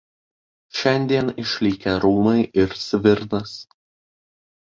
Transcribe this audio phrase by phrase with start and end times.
[0.77, 3.53] Šiandien išlikę rūmai ir svirnas.